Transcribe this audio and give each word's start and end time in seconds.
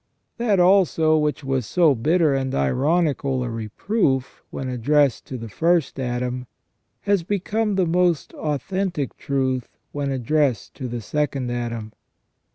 That 0.37 0.59
also 0.59 1.15
which 1.15 1.43
was 1.43 1.67
so 1.67 1.93
bitter 1.93 2.33
and 2.33 2.55
ironical 2.55 3.43
a 3.43 3.51
reproof, 3.51 4.41
when 4.49 4.67
addressed 4.67 5.25
to 5.25 5.37
the 5.37 5.47
first 5.47 5.99
Adam, 5.99 6.47
has 7.01 7.21
become 7.21 7.75
the 7.75 7.85
most 7.85 8.33
authentic 8.33 9.15
truth 9.15 9.77
when 9.91 10.09
addressed 10.09 10.73
to 10.77 10.87
the 10.87 11.01
second 11.01 11.51
Adam. 11.51 11.93